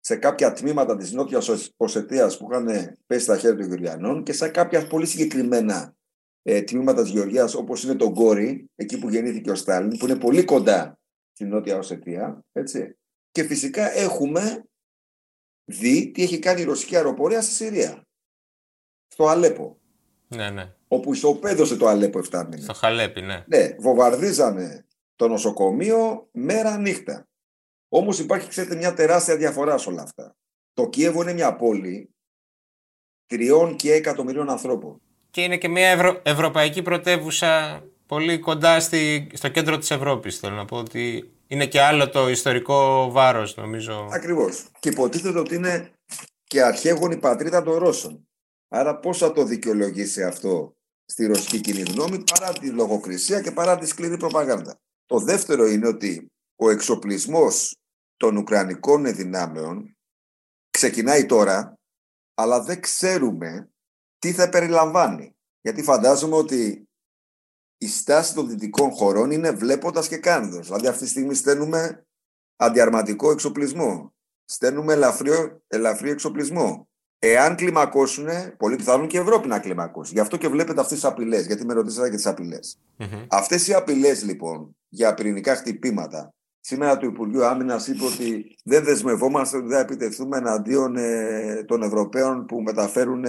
[0.00, 4.48] σε κάποια τμήματα της Νότιας Οσετίας που είχαν πέσει στα χέρια των Γεωργιανών και σε
[4.48, 5.94] κάποια πολύ συγκεκριμένα
[6.42, 10.18] ε, τμήματα της Γεωργίας όπως είναι το Γκόρι, εκεί που γεννήθηκε ο Στάλιν, που είναι
[10.18, 10.98] πολύ κοντά
[11.32, 12.44] στην Νότια Οσετία.
[12.52, 12.98] Έτσι.
[13.30, 14.64] Και φυσικά έχουμε
[15.64, 18.06] δει τι έχει κάνει η ρωσική αεροπορία στη Συρία.
[19.20, 19.76] Στο Αλέπο.
[20.28, 20.72] Ναι, ναι.
[20.88, 22.64] Όπου ισοπαίδωσε το Αλέπο 7 μήνες.
[22.64, 23.44] Στο Χαλέπι, ναι.
[23.46, 27.28] Ναι, βομβαρδίζανε το νοσοκομείο μέρα νύχτα.
[27.88, 30.36] Όμως υπάρχει, ξέρετε, μια τεράστια διαφορά σε όλα αυτά.
[30.72, 32.14] Το Κίεβο είναι μια πόλη
[33.26, 35.00] τριών και εκατομμυρίων ανθρώπων.
[35.30, 40.38] Και είναι και μια ευρωπαϊκή πρωτεύουσα πολύ κοντά στη, στο κέντρο της Ευρώπης.
[40.38, 44.08] Θέλω να πω ότι είναι και άλλο το ιστορικό βάρος νομίζω.
[44.12, 44.66] Ακριβώς.
[44.78, 45.90] Και υποτίθεται ότι είναι
[46.44, 48.24] και αρχαίγονη πατρίδα των Ρώσων.
[48.72, 53.78] Άρα πώς θα το δικαιολογήσει αυτό στη ρωσική κοινή γνώμη παρά τη λογοκρισία και παρά
[53.78, 57.76] τη σκληρή προπαγάνδα; Το δεύτερο είναι ότι ο εξοπλισμός
[58.16, 59.96] των Ουκρανικών δυνάμεων
[60.70, 61.78] ξεκινάει τώρα,
[62.34, 63.70] αλλά δεν ξέρουμε
[64.18, 65.34] τι θα περιλαμβάνει.
[65.60, 66.88] Γιατί φαντάζομαι ότι
[67.78, 70.66] η στάση των δυτικών χωρών είναι βλέποντας και κάνοντας.
[70.66, 72.06] Δηλαδή αυτή τη στιγμή στέλνουμε
[72.56, 74.14] αντιαρματικό εξοπλισμό.
[74.44, 75.30] Στέλνουμε ελαφρύ,
[75.66, 76.89] ελαφρύ εξοπλισμό.
[77.22, 80.12] Εάν κλιμακώσουν, πολύ πιθανόν και η Ευρώπη να κλιμακώσει.
[80.12, 82.78] Γι' αυτό και βλέπετε αυτές τις απειλές, γιατί με ρωτήσατε για τις απειλές.
[82.98, 83.26] Mm-hmm.
[83.28, 86.34] Αυτές οι απειλές λοιπόν για πυρηνικά χτυπήματα.
[86.60, 92.46] Σήμερα το Υπουργείο Άμυνας είπε ότι δεν δεσμευόμαστε ότι θα επιτεθούμε εναντίον ε, των Ευρωπαίων
[92.46, 93.24] που μεταφέρουν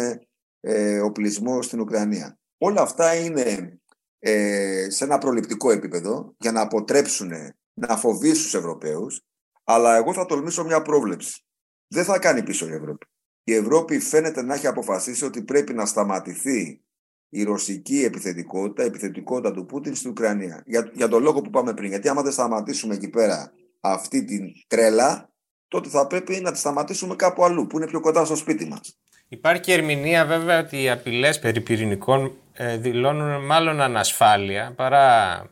[0.59, 2.37] ε, οπλισμό στην Ουκρανία.
[2.57, 3.77] Όλα αυτά είναι
[4.19, 7.31] ε, σε ένα προληπτικό επίπεδο για να αποτρέψουν
[7.73, 9.21] να φοβήσουν τους Ευρωπαίους.
[9.63, 11.43] Αλλά εγώ θα τολμήσω μια πρόβλεψη.
[11.87, 13.05] Δεν θα κάνει πίσω η Ευρώπη.
[13.43, 16.81] Η Ευρώπη φαίνεται να έχει αποφασίσει ότι πρέπει να σταματηθεί
[17.29, 20.63] η ρωσική επιθετικότητα, η επιθετικότητα του Πούτιν στην Ουκρανία.
[20.65, 21.89] Για, για τον λόγο που πάμε πριν.
[21.89, 25.29] Γιατί άμα δεν σταματήσουμε εκεί πέρα αυτή την τρέλα,
[25.67, 28.97] τότε θα πρέπει να τη σταματήσουμε κάπου αλλού, που είναι πιο κοντά στο σπίτι μας.
[29.27, 35.45] Υπάρχει και ερμηνεία βέβαια ότι οι απειλές περί πυρηνικών ε, δηλώνουν μάλλον ανασφάλεια παρά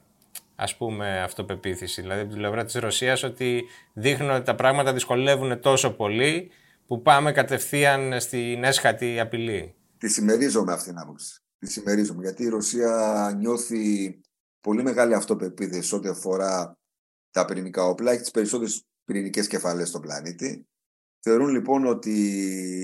[0.55, 2.01] ας πούμε αυτοπεποίθηση.
[2.01, 6.51] Δηλαδή από την πλευρά της Ρωσίας ότι δείχνουν ότι τα πράγματα δυσκολεύουν τόσο πολύ
[6.89, 9.75] που πάμε κατευθείαν στην έσχατη απειλή.
[9.97, 11.41] Τη συμμερίζομαι αυτήν την άποψη.
[11.59, 14.19] Τη συμμερίζομαι γιατί η Ρωσία νιώθει
[14.61, 16.77] πολύ μεγάλη αυτοπεποίθηση ό,τι αφορά
[17.31, 18.11] τα πυρηνικά όπλα.
[18.11, 20.67] Έχει τις περισσότερες πυρηνικές κεφαλές στον πλανήτη.
[21.19, 22.17] Θεωρούν λοιπόν ότι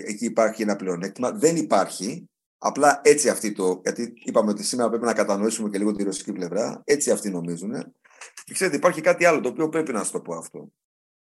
[0.08, 1.32] εκεί υπάρχει ένα πλεονέκτημα.
[1.32, 2.30] Δεν υπάρχει.
[2.58, 3.82] Απλά έτσι αυτοί το.
[3.84, 6.82] Γιατί είπαμε ότι σήμερα πρέπει να κατανοήσουμε και λίγο τη ρωσική πλευρά.
[6.86, 7.72] Έτσι αυτοί νομίζουν.
[8.44, 10.72] Και ξέρετε, υπάρχει κάτι άλλο το οποίο πρέπει να σα το πω αυτό.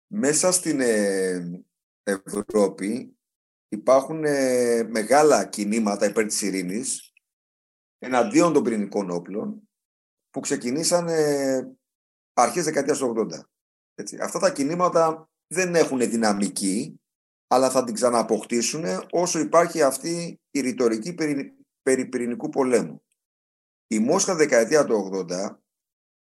[0.06, 1.64] Μέσα στην ε,
[2.02, 3.16] Ευρώπη
[3.68, 7.12] υπάρχουν ε, μεγάλα κινήματα υπέρ της ειρήνης
[7.98, 9.68] εναντίον των πυρηνικών όπλων
[10.30, 11.76] που ξεκινήσαν ε,
[12.32, 13.40] αρχές δεκαετίας του 80.
[13.94, 14.18] Έτσι.
[14.20, 17.00] Αυτά τα κινήματα δεν έχουν δυναμική
[17.52, 23.02] αλλά θα την ξανααποκτήσουν όσο υπάρχει αυτή η ρητορική περί, περί πυρηνικού πολέμου.
[23.86, 25.56] Η Μόσχα δεκαετία του 80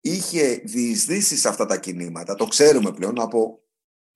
[0.00, 3.60] είχε διεισδύσει σε αυτά τα κινήματα, το ξέρουμε πλέον από,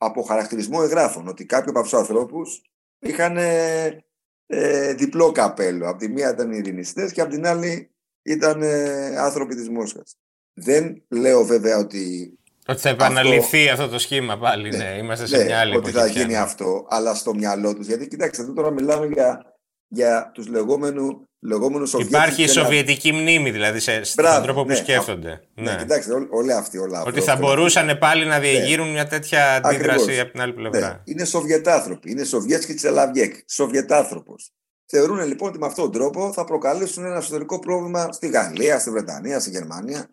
[0.02, 2.62] από χαρακτηρισμό εγγράφων, ότι κάποιοι από αυτούς τους ανθρώπους
[2.98, 4.04] είχαν ε,
[4.46, 5.88] ε, διπλό καπέλο.
[5.88, 7.90] Από τη μία ήταν ειρηνιστές και από την άλλη
[8.22, 10.16] ήταν ε, άνθρωποι της Μόσχας.
[10.54, 12.34] Δεν λέω βέβαια ότι
[12.66, 14.76] ότι θα επαναληφθεί αυτό, αυτό το σχήμα πάλι, ναι.
[14.76, 14.96] ναι.
[14.98, 17.86] Είμαστε σε ναι, μια άλλη Ότι θα γίνει αυτό, αλλά στο μυαλό τους.
[17.86, 19.49] Γιατί κοιτάξτε, εδώ τώρα μιλάμε για,
[19.90, 25.40] για τους λεγόμενου λεγόμενους Υπάρχει η σοβιετική μνήμη δηλαδή σε, στον τρόπο που ναι, σκέφτονται.
[25.54, 25.76] Ναι, ναι.
[25.76, 26.78] κοιτάξτε, ό, όλοι αυτοί.
[26.78, 28.92] Όλα Ότι θα μπορούσαν πάλι να διεγείρουν ναι.
[28.92, 30.20] μια τέτοια αντίδραση Ακριβώς.
[30.20, 30.88] από την άλλη πλευρά.
[30.88, 31.00] Ναι.
[31.04, 32.10] Είναι Σοβιετάνθρωποι.
[32.10, 33.34] Είναι Σοβιέτσκι Τσελαβιέκ.
[33.48, 34.52] Σοβιετάνθρωπος.
[34.86, 38.90] Θεωρούν λοιπόν ότι με αυτόν τον τρόπο θα προκαλέσουν ένα εσωτερικό πρόβλημα στη Γαλλία, στη
[38.90, 40.08] Βρετανία, στη Γερμανία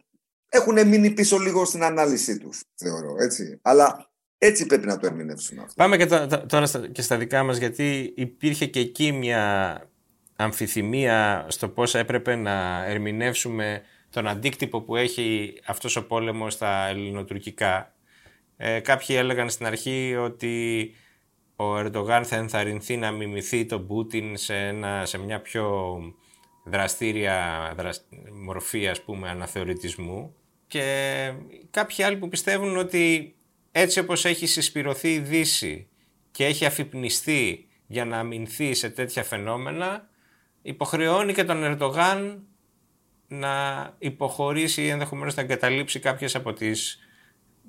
[0.50, 3.16] έχουν μείνει πίσω λίγο στην ανάλυση τους, θεωρώ.
[3.20, 3.60] Έτσι.
[3.62, 4.07] Αλλά
[4.38, 5.74] έτσι πρέπει να το ερμηνεύσουμε αυτό.
[5.76, 6.06] Πάμε και
[6.48, 9.82] τώρα και στα δικά μας, γιατί υπήρχε και εκεί μια
[10.36, 17.94] αμφιθυμία στο πώς έπρεπε να ερμηνεύσουμε τον αντίκτυπο που έχει αυτός ο πόλεμος στα ελληνοτουρκικά.
[18.58, 20.92] Ε, κάποιοι έλεγαν στην αρχή ότι
[21.56, 25.98] ο Ερντογάν θα ενθαρρυνθεί να μιμηθεί τον Πούτιν σε, ένα, σε μια πιο
[26.66, 27.74] δραστήρια
[28.44, 30.36] μορφή ας πούμε αναθεωρητισμού
[30.68, 31.34] και
[31.72, 33.36] κάποιοι άλλοι που πιστεύουν ότι
[33.80, 35.88] έτσι όπως έχει συσπηρωθεί η Δύση
[36.32, 40.10] και έχει αφυπνιστεί για να αμυνθεί σε τέτοια φαινόμενα,
[40.62, 42.48] υποχρεώνει και τον Ερντογάν
[43.28, 47.00] να υποχωρήσει ή ενδεχομένως να εγκαταλείψει κάποιες από τις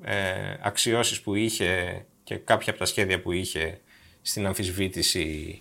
[0.02, 3.80] ε, αξιώσεις που είχε και κάποια από τα σχέδια που είχε
[4.22, 5.58] στην αμφισβήτηση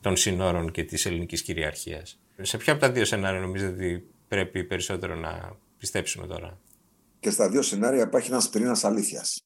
[0.00, 2.18] των συνόρων και της ελληνικής κυριαρχίας.
[2.40, 6.58] Σε ποια από τα δύο σενάρια νομίζετε ότι πρέπει περισσότερο να πιστέψουμε τώρα;
[7.20, 9.44] Και στα δύο σενάρια υπάρχει ένας πυρήνας αλήθειας.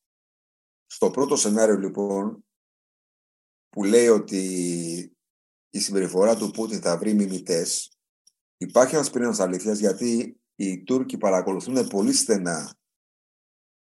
[0.90, 2.44] Στο πρώτο σενάριο λοιπόν
[3.68, 4.42] που λέει ότι
[5.70, 7.98] η συμπεριφορά του Πούτιν θα βρει μιμητές
[8.58, 12.74] υπάρχει ένας πυρήνας αλήθειας γιατί οι Τούρκοι παρακολουθούν πολύ στενά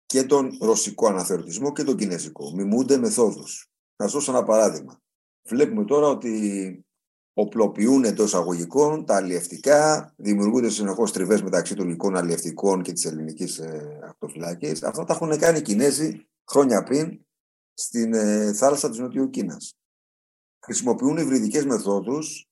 [0.06, 2.52] και τον ρωσικό αναθεωρητισμό και τον κινέζικο.
[2.52, 3.70] Μιμούνται μεθόδους.
[3.96, 5.02] Να σας δώσω ένα παράδειγμα.
[5.48, 6.86] Βλέπουμε τώρα ότι
[7.34, 14.00] οπλοποιούν εντός αγωγικών τα αλλιευτικά, δημιουργούνται συνεχώς τριβές μεταξύ τουρκικών αλλιευτικών και της ελληνικής ε,
[14.04, 14.84] ακτοφυλάκης.
[14.84, 17.26] Αυτά τα έχουν κάνει οι Κινέζοι χρόνια πριν
[17.74, 19.76] στην ε, θάλασσα της Νοτιού Κίνας.
[20.66, 22.50] Χρησιμοποιούν υβριδικές μεθόδους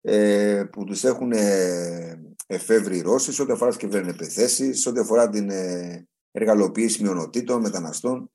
[0.00, 5.00] ε, που τους έχουν ε, εφεύρει οι Ρώσοι σε ό,τι αφορά τις επιθέσεις, σε ό,τι
[5.00, 8.30] αφορά την ε, εργαλοποίηση μειονοτήτων, μεταναστών.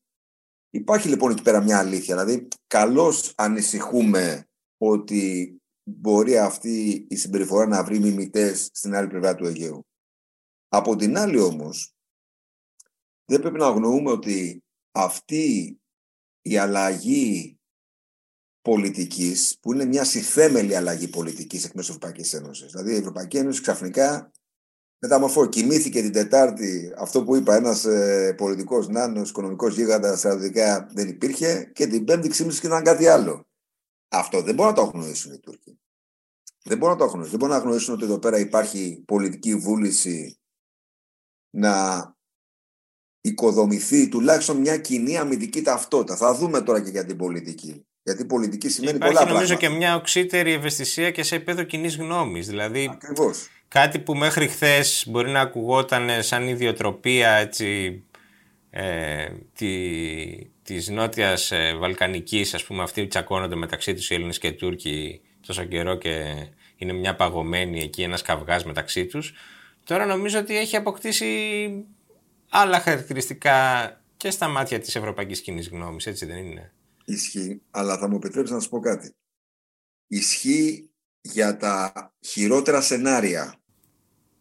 [0.69, 2.15] Υπάρχει λοιπόν εκεί πέρα μια αλήθεια.
[2.15, 9.45] Δηλαδή, καλώς ανησυχούμε ότι μπορεί αυτή η συμπεριφορά να βρει μιμητές στην άλλη πλευρά του
[9.45, 9.86] Αιγαίου.
[10.67, 11.95] Από την άλλη όμως,
[13.25, 14.63] δεν πρέπει να αγνοούμε ότι
[14.97, 15.79] αυτή
[16.41, 17.60] η αλλαγή
[18.62, 22.71] πολιτικής, που είναι μια συθέμελη αλλαγή πολιτικής εκ μέσω Ευρωπαϊκής Ένωσης.
[22.71, 24.31] Δηλαδή η Ευρωπαϊκή Ένωση ξαφνικά
[24.99, 31.07] μεταμορφώ, κοιμήθηκε την Τετάρτη αυτό που είπα, ένας ε, πολιτικός νάνος, οικονομικός γίγαντας, στρατιωτικά δεν
[31.07, 33.47] υπήρχε και την Πέμπτη ξύμισε και ήταν κάτι άλλο.
[34.07, 35.79] Αυτό δεν μπορούν να το αγνοήσουν οι Τούρκοι.
[36.63, 37.29] Δεν μπορούν να το αγνοήσουν.
[37.29, 40.39] Δεν μπορούν να γνωρίσουν ότι εδώ πέρα υπάρχει πολιτική βούληση
[41.49, 42.16] να
[43.27, 46.15] οικοδομηθεί τουλάχιστον μια κοινή αμυντική ταυτότητα.
[46.15, 47.81] Θα δούμε τώρα και για την πολιτική.
[48.03, 49.73] Γιατί η πολιτική σημαίνει Υπάρχει, πολλά νομίζω πράγματα.
[49.73, 52.47] και μια οξύτερη ευαισθησία και σε επίπεδο κοινής γνώμης.
[52.47, 53.47] Δηλαδή, Ακριβώς.
[53.67, 58.01] κάτι που μέχρι χθες μπορεί να ακουγόταν σαν ιδιοτροπία έτσι,
[58.69, 59.67] ε, τη,
[60.63, 64.53] της νότιας ε, Βαλκανικής, ας πούμε, αυτοί που τσακώνονται μεταξύ τους οι Έλληνες και οι
[64.53, 66.23] Τούρκοι τόσο καιρό και
[66.77, 69.33] είναι μια παγωμένη εκεί, ένας καυγάς μεταξύ τους.
[69.83, 71.25] Τώρα νομίζω ότι έχει αποκτήσει
[72.49, 76.73] άλλα χαρακτηριστικά και στα μάτια της ευρωπαϊκής κοινής γνώμης, έτσι δεν είναι;
[77.05, 79.15] Ισχύει, αλλά θα μου επιτρέψεις να σα πω κάτι.
[80.07, 80.89] Ισχύει
[81.21, 81.93] για τα
[82.25, 83.62] χειρότερα σενάρια.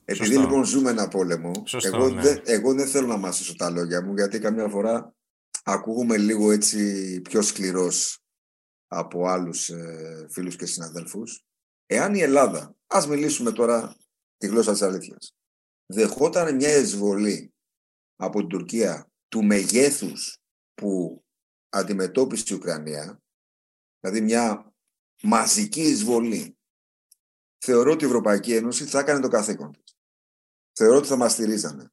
[0.05, 0.41] Επειδή Σωστό.
[0.41, 2.23] λοιπόν ζούμε ένα πόλεμο, Σωστό, εγώ, ναι.
[2.23, 5.15] δεν, εγώ δεν θέλω να μασίσω τα λόγια μου, γιατί καμιά φορά
[5.63, 8.19] ακούγουμε λίγο έτσι πιο σκληρός
[8.89, 11.45] από άλλους ε, φίλους και συναδέλφους.
[11.87, 13.97] Εάν η Ελλάδα, ας μιλήσουμε τώρα
[14.37, 15.35] τη γλώσσα της αλήθειας,
[15.87, 17.55] δεχόταν μια εισβολή
[18.17, 20.39] από την Τουρκία του μεγέθους
[20.75, 21.23] που
[21.69, 23.23] αντιμετώπισε η Ουκρανία,
[24.01, 24.75] δηλαδή μια
[25.23, 26.59] μαζική εισβολή,
[27.59, 29.97] θεωρώ ότι η Ευρωπαϊκή Ένωση θα έκανε το καθήκον της.
[30.73, 31.91] Θεωρώ ότι θα μας στηρίζανε.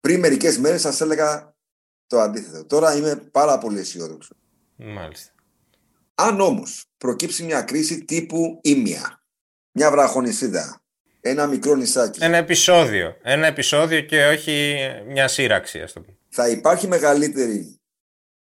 [0.00, 1.56] Πριν μερικές μέρες σας έλεγα
[2.06, 2.66] το αντίθετο.
[2.66, 4.34] Τώρα είμαι πάρα πολύ αισιόδοξο.
[4.76, 5.34] Μάλιστα.
[6.14, 9.24] Αν όμως προκύψει μια κρίση τύπου ήμια,
[9.72, 10.79] μια βραχονισίδα,
[11.20, 13.16] ένα μικρό νησάκι, Ένα επεισόδιο.
[13.22, 16.16] Ένα επεισόδιο και όχι μια σύραξη, ας το πούμε.
[16.28, 17.80] θα υπάρχει μεγαλύτερη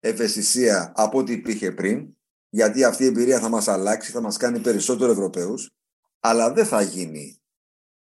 [0.01, 2.17] ευαισθησία από ό,τι υπήρχε πριν,
[2.49, 5.71] γιατί αυτή η εμπειρία θα μας αλλάξει, θα μας κάνει περισσότερο Ευρωπαίους,
[6.21, 7.37] αλλά δεν θα γίνει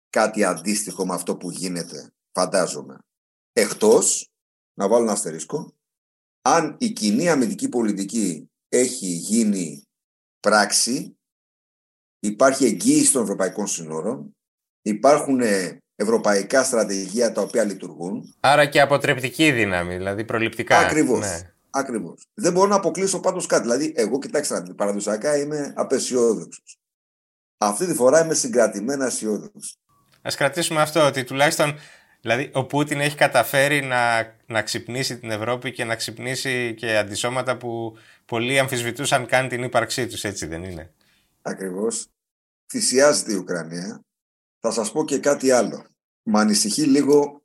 [0.10, 2.98] κάτι αντίστοιχο με αυτό που γίνεται, φαντάζομαι.
[3.54, 4.30] Εκτός,
[4.74, 5.74] να βάλω ένα αστερίσκο,
[6.42, 9.84] αν η κοινή αμυντική πολιτική έχει γίνει
[10.40, 11.18] πράξη,
[12.20, 14.36] υπάρχει εγγύηση των ευρωπαϊκών συνόρων,
[14.86, 20.78] υπάρχουν ε, ευρωπαϊκά στρατηγία τα οποία λειτουργούν, Άρα και αποτρεπτική δύναμη, δηλαδή προληπτικά.
[20.78, 21.20] Ακριβώς.
[21.20, 21.54] Ναι.
[21.70, 22.28] Ακριβώς.
[22.34, 23.62] Δεν μπορώ να αποκλείσω πάντως κάτι.
[23.62, 26.80] Δηλαδή, εγώ, κοιτάξτε, παραδοσιακά είμαι απεσιόδοξος.
[27.58, 29.78] Αυτή τη φορά είμαι συγκρατημένα αισιόδοξος.
[30.22, 31.80] Α κρατήσουμε αυτό, ότι τουλάχιστον
[32.22, 37.58] δηλαδή, ο Πούτιν έχει καταφέρει να, να ξυπνήσει την Ευρώπη και να ξυπνήσει και αντισώματα
[37.58, 40.94] που πολλοί αμφισβητούσαν καν την ύπαρξή τους, έτσι δεν είναι;
[41.42, 42.08] Ακριβώς.
[42.72, 44.00] Θυσιάζεται η Ουκρανία.
[44.66, 45.86] Θα σας πω και κάτι άλλο.
[46.24, 47.44] Με ανησυχεί λίγο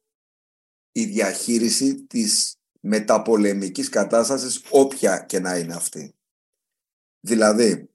[0.92, 6.14] η διαχείριση της μεταπολεμικής κατάστασης όποια και να είναι αυτή.
[7.20, 7.90] Δηλαδή,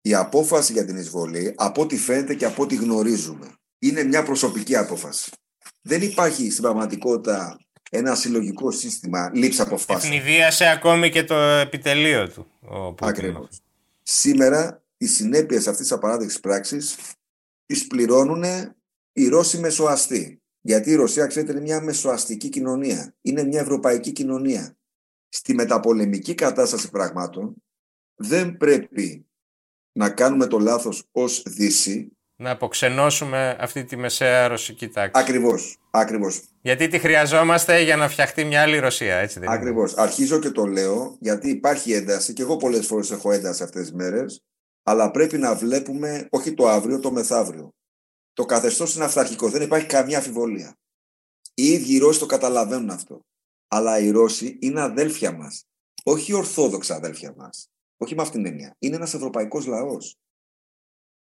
[0.00, 4.76] η απόφαση για την εισβολή, από ό,τι φαίνεται και από ό,τι γνωρίζουμε, είναι μια προσωπική
[4.76, 5.30] απόφαση.
[5.82, 7.58] Δεν υπάρχει στην πραγματικότητα
[7.90, 10.12] ένα συλλογικό σύστημα λήψης αποφάσεων.
[10.12, 12.46] Ευνηδίασε ακόμη και το επιτελείο του.
[12.60, 13.08] Ο Πούτιν.
[13.08, 13.60] Ακριβώς.
[14.02, 16.96] Σήμερα οι συνέπειες αυτής της απαράδεκτης πράξης
[17.68, 18.44] τις πληρώνουν
[19.12, 20.42] οι Ρώσοι μεσοαστοί.
[20.60, 23.14] Γιατί η Ρωσία, ξέρετε, είναι μια μεσοαστική κοινωνία.
[23.20, 24.76] Είναι μια ευρωπαϊκή κοινωνία.
[25.28, 27.54] Στη μεταπολεμική κατάσταση πραγμάτων,
[28.14, 29.26] δεν πρέπει
[29.92, 32.12] να κάνουμε το λάθος ως Δύση.
[32.36, 35.22] Να αποξενώσουμε αυτή τη μεσαία ρωσική τάξη.
[35.22, 36.42] Ακριβώς, ακριβώς.
[36.60, 39.96] Γιατί τη χρειαζόμαστε για να φτιαχτεί μια άλλη Ρωσία, έτσι δεν Ακριβώς.
[39.96, 43.92] Αρχίζω και το λέω, γιατί υπάρχει ένταση και εγώ πολλές φορές έχω ένταση αυτές τις
[43.92, 44.42] μέρες,
[44.88, 47.74] αλλά πρέπει να βλέπουμε όχι το αύριο, το μεθαύριο.
[48.32, 50.76] Το καθεστώς είναι αυταρχικό, δεν υπάρχει καμία αμφιβολία.
[51.54, 53.20] Οι ίδιοι οι Ρώσοι το καταλαβαίνουν αυτό.
[53.68, 55.64] Αλλά οι Ρώσοι είναι αδέλφια μας.
[56.04, 57.70] Όχι ορθόδοξα αδέλφια μας.
[57.96, 58.76] Όχι με αυτήν την έννοια.
[58.78, 60.16] Είναι ένας ευρωπαϊκός λαός.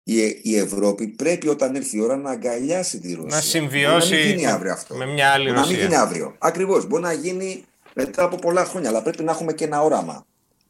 [0.03, 3.35] Η, η Ευρώπη πρέπει όταν έρθει η ώρα να αγκαλιάσει τη Ρωσία.
[3.35, 4.95] Να συμβιώσει να μην γίνει αύριο αυτό.
[4.95, 5.61] με μια άλλη Ρωσία.
[5.61, 6.35] Να μην γίνει αύριο.
[6.39, 6.87] Ακριβώς.
[6.87, 10.25] Μπορεί να γίνει μετά από πολλά χρόνια, αλλά πρέπει να έχουμε και ένα όραμα.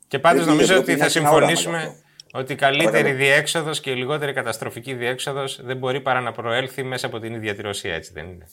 [0.07, 5.61] Και πάντως νομίζω ότι θα συμφωνήσουμε ότι η καλύτερη διέξοδος και η λιγότερη καταστροφική διέξοδος
[5.63, 8.47] δεν μπορεί παρά να προέλθει μέσα από την ίδια τη Ρωσία, έτσι δεν είναι;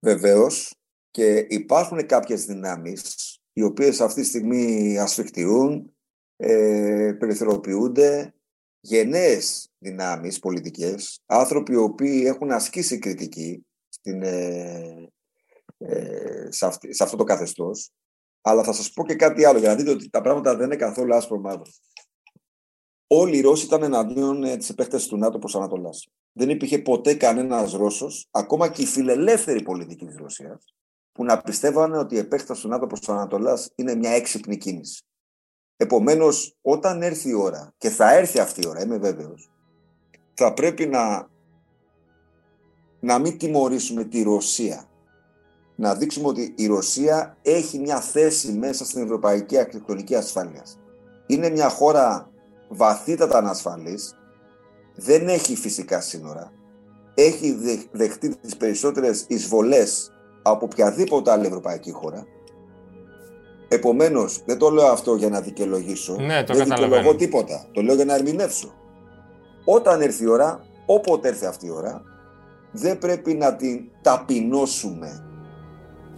[0.00, 0.74] Βεβαίως.
[1.10, 3.16] Και υπάρχουν κάποιες δυνάμεις
[3.52, 5.96] οι οποίες αυτή τη στιγμή ασφιχτιούν,
[6.36, 8.34] ε, περιθωριοποιούνται,
[8.80, 15.08] γενναίες δυνάμεις πολιτικές, άνθρωποι οι οποίοι έχουν ασκήσει κριτική στην, ε,
[15.78, 17.90] ε, σε, σε αυτό το καθεστώς.
[18.40, 20.76] Αλλά θα σας πω και κάτι άλλο για να δείτε ότι τα πράγματα δεν είναι
[20.76, 21.70] καθόλου άσπρο μαύρο.
[23.14, 26.08] Όλοι οι Ρώσοι ήταν εναντίον ε, της επέκτασης του ΝΑΤΟ προς Ανατολάς.
[26.32, 30.74] Δεν υπήρχε ποτέ κανένας Ρώσος, ακόμα και η φιλελεύθερη πολιτική της Ρωσίας,
[31.12, 35.02] που να πιστεύανε ότι η επέκταση του ΝΑΤΟ προς Ανατολάς είναι μια έξυπνη κίνηση.
[35.76, 39.50] Επομένως, όταν έρθει η ώρα, και θα έρθει αυτή η ώρα, είμαι βέβαιος,
[40.34, 41.28] θα πρέπει να,
[43.00, 44.88] να μην τιμωρήσουμε τη Ρωσία.
[45.76, 50.78] Να δείξουμε ότι η Ρωσία έχει μια θέση μέσα στην ευρωπαϊκή αρχιτεκτονική ασφάλειας.
[51.26, 52.31] Είναι μια χώρα
[52.72, 54.16] βαθύτατα ανασφαλής,
[54.94, 56.52] δεν έχει φυσικά σύνορα,
[57.14, 57.58] έχει
[57.92, 62.26] δεχτεί τις περισσότερες εισβολές από οποιαδήποτε άλλη ευρωπαϊκή χώρα.
[63.68, 67.94] Επομένως, δεν το λέω αυτό για να δικαιολογήσω, ναι, το δεν δικαιολογώ τίποτα, το λέω
[67.94, 68.72] για να ερμηνεύσω.
[69.64, 72.02] Όταν έρθει η ώρα, όποτε έρθει αυτή η ώρα,
[72.72, 75.31] δεν πρέπει να την ταπεινώσουμε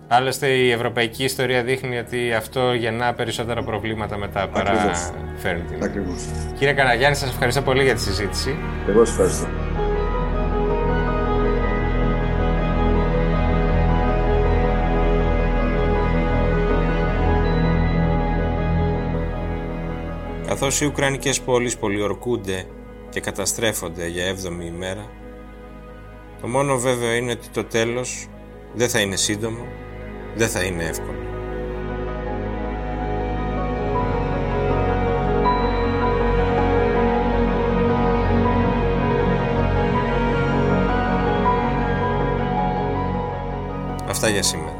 [0.08, 4.90] Άλλωστε η ευρωπαϊκή ιστορία δείχνει ότι αυτό γεννά περισσότερα προβλήματα μετά παρά
[5.36, 5.82] φέρνει την.
[5.84, 6.24] Ακριβώς.
[6.58, 8.56] Κύριε Καναγιάννη, σας ευχαριστώ πολύ για τη συζήτηση.
[8.88, 9.46] Εγώ σας ευχαριστώ.
[20.46, 22.64] Καθώς οι Ουκρανικές πόλεις πολιορκούνται
[23.08, 25.10] και καταστρέφονται για 7η ημέρα,
[26.40, 28.28] το μόνο βέβαιο είναι ότι το τέλος
[28.74, 29.66] δεν θα είναι σύντομο
[30.36, 31.18] δεν θα είναι εύκολο.
[44.08, 44.76] Αυτά για σήμερα.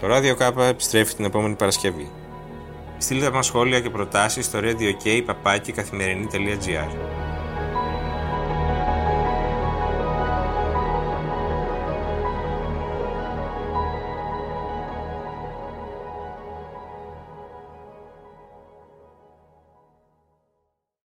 [0.00, 2.10] Το ράδιο Κάπα επιστρέφει την επόμενη Παρασκευή.
[2.98, 4.92] Στείλτε μας σχόλια και προτάσεις στο radio